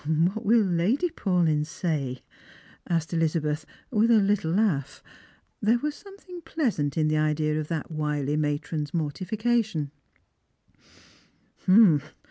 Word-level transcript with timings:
"What 0.03 0.43
will 0.43 0.63
Lady 0.63 1.09
Paulyn 1.09 1.63
say?" 1.63 2.23
asked 2.89 3.13
Elizabeth, 3.13 3.67
with 3.91 4.09
a 4.09 4.19
little 4.19 4.49
laugh. 4.49 5.03
There 5.61 5.77
was 5.77 5.93
something 5.93 6.41
pleasant 6.41 6.97
in 6.97 7.07
the 7.07 7.19
idea 7.19 7.59
of 7.59 7.67
that 7.67 7.91
wily 7.91 8.35
matron's 8.35 8.95
mortification. 8.95 9.91